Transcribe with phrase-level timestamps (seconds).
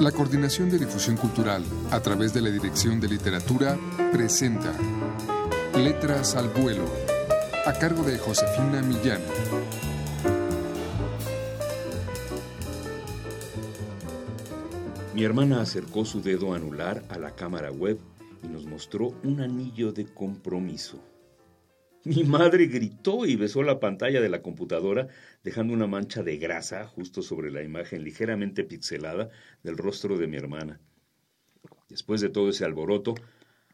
[0.00, 3.78] La Coordinación de Difusión Cultural, a través de la Dirección de Literatura,
[4.12, 4.74] presenta
[5.74, 6.84] Letras al Vuelo,
[7.64, 9.22] a cargo de Josefina Millán.
[15.14, 17.98] Mi hermana acercó su dedo anular a la cámara web
[18.42, 21.00] y nos mostró un anillo de compromiso.
[22.14, 25.08] Mi madre gritó y besó la pantalla de la computadora,
[25.42, 29.28] dejando una mancha de grasa justo sobre la imagen ligeramente pixelada
[29.64, 30.78] del rostro de mi hermana.
[31.88, 33.16] Después de todo ese alboroto,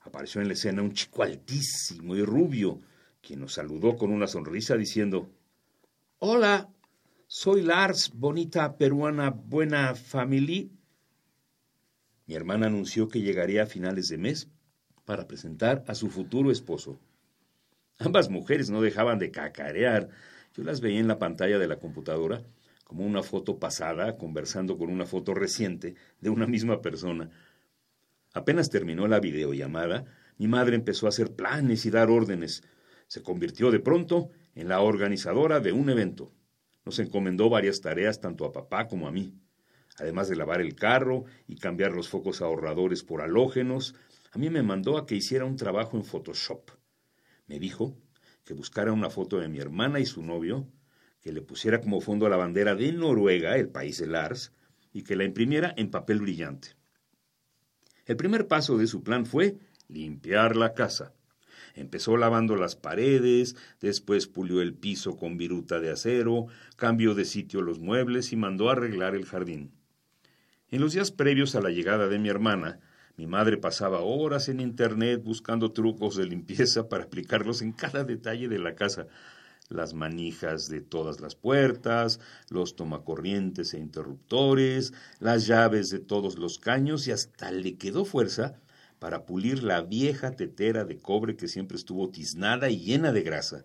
[0.00, 2.82] apareció en la escena un chico altísimo y rubio,
[3.22, 5.30] quien nos saludó con una sonrisa diciendo
[6.18, 6.68] Hola,
[7.28, 10.68] soy Lars, bonita peruana, buena familia.
[12.26, 14.48] Mi hermana anunció que llegaría a finales de mes
[15.06, 17.00] para presentar a su futuro esposo.
[18.00, 20.08] Ambas mujeres no dejaban de cacarear.
[20.54, 22.44] Yo las veía en la pantalla de la computadora
[22.84, 27.28] como una foto pasada conversando con una foto reciente de una misma persona.
[28.32, 30.04] Apenas terminó la videollamada,
[30.38, 32.62] mi madre empezó a hacer planes y dar órdenes.
[33.08, 36.32] Se convirtió de pronto en la organizadora de un evento.
[36.84, 39.34] Nos encomendó varias tareas tanto a papá como a mí.
[39.98, 43.96] Además de lavar el carro y cambiar los focos ahorradores por halógenos,
[44.30, 46.77] a mí me mandó a que hiciera un trabajo en Photoshop.
[47.48, 47.96] Me dijo
[48.44, 50.68] que buscara una foto de mi hermana y su novio,
[51.20, 54.52] que le pusiera como fondo a la bandera de Noruega, el país de Lars,
[54.92, 56.76] y que la imprimiera en papel brillante.
[58.06, 61.12] El primer paso de su plan fue limpiar la casa.
[61.74, 67.62] Empezó lavando las paredes, después pulió el piso con viruta de acero, cambió de sitio
[67.62, 69.72] los muebles y mandó arreglar el jardín.
[70.70, 72.80] En los días previos a la llegada de mi hermana,
[73.18, 78.46] mi madre pasaba horas en Internet buscando trucos de limpieza para aplicarlos en cada detalle
[78.46, 79.08] de la casa.
[79.68, 86.60] Las manijas de todas las puertas, los tomacorrientes e interruptores, las llaves de todos los
[86.60, 88.60] caños y hasta le quedó fuerza
[89.00, 93.64] para pulir la vieja tetera de cobre que siempre estuvo tiznada y llena de grasa.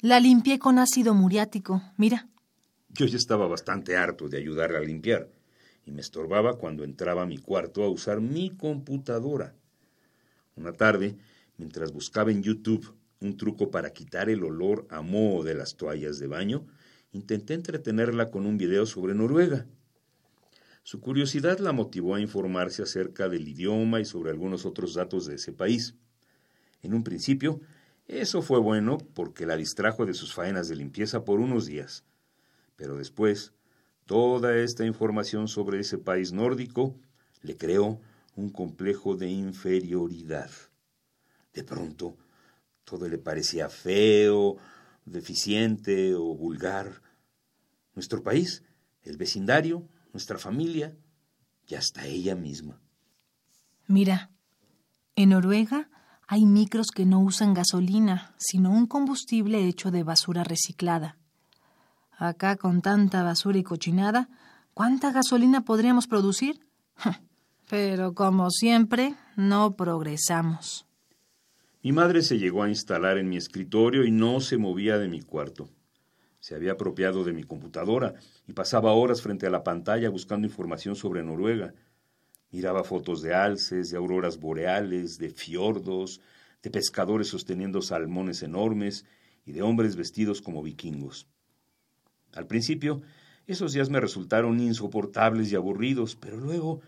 [0.00, 2.28] La limpié con ácido muriático, mira.
[2.90, 5.30] Yo ya estaba bastante harto de ayudarla a limpiar
[5.86, 9.54] y me estorbaba cuando entraba a mi cuarto a usar mi computadora.
[10.56, 11.16] Una tarde,
[11.56, 16.18] mientras buscaba en YouTube un truco para quitar el olor a moho de las toallas
[16.18, 16.66] de baño,
[17.12, 19.66] intenté entretenerla con un video sobre Noruega.
[20.82, 25.36] Su curiosidad la motivó a informarse acerca del idioma y sobre algunos otros datos de
[25.36, 25.94] ese país.
[26.82, 27.60] En un principio,
[28.06, 32.04] eso fue bueno porque la distrajo de sus faenas de limpieza por unos días.
[32.76, 33.52] Pero después,
[34.06, 36.94] Toda esta información sobre ese país nórdico
[37.42, 38.00] le creó
[38.36, 40.50] un complejo de inferioridad.
[41.52, 42.16] De pronto,
[42.84, 44.58] todo le parecía feo,
[45.04, 47.02] deficiente o vulgar.
[47.96, 48.62] Nuestro país,
[49.02, 50.94] el vecindario, nuestra familia
[51.66, 52.78] y hasta ella misma.
[53.88, 54.30] Mira,
[55.16, 55.90] en Noruega
[56.28, 61.16] hay micros que no usan gasolina, sino un combustible hecho de basura reciclada.
[62.18, 64.28] Acá con tanta basura y cochinada,
[64.72, 66.60] ¿cuánta gasolina podríamos producir?
[67.68, 70.86] Pero como siempre, no progresamos.
[71.82, 75.20] Mi madre se llegó a instalar en mi escritorio y no se movía de mi
[75.20, 75.68] cuarto.
[76.40, 78.14] Se había apropiado de mi computadora
[78.46, 81.74] y pasaba horas frente a la pantalla buscando información sobre Noruega.
[82.50, 86.20] Miraba fotos de alces, de auroras boreales, de fiordos,
[86.62, 89.04] de pescadores sosteniendo salmones enormes
[89.44, 91.28] y de hombres vestidos como vikingos.
[92.36, 93.00] Al principio,
[93.46, 96.80] esos días me resultaron insoportables y aburridos, pero luego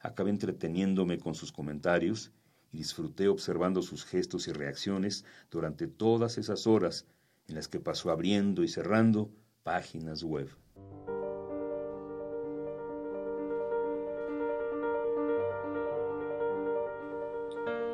[0.00, 2.32] acabé entreteniéndome con sus comentarios
[2.72, 7.06] y disfruté observando sus gestos y reacciones durante todas esas horas
[7.48, 9.30] en las que pasó abriendo y cerrando
[9.62, 10.48] páginas web.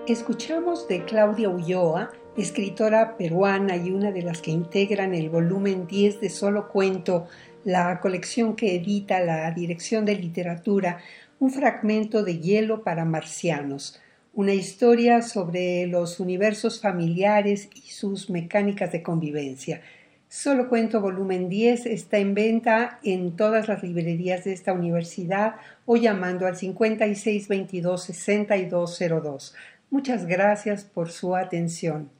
[0.07, 2.11] Escuchamos de Claudia Ulloa
[2.41, 7.27] escritora peruana y una de las que integran el volumen 10 de Solo Cuento,
[7.65, 10.99] la colección que edita la Dirección de Literatura,
[11.39, 14.01] un fragmento de Hielo para Marcianos,
[14.33, 19.83] una historia sobre los universos familiares y sus mecánicas de convivencia.
[20.29, 25.57] Solo Cuento volumen 10 está en venta en todas las librerías de esta universidad
[25.87, 29.55] o llamando al 5622 6202.
[29.91, 32.20] Muchas gracias por su atención.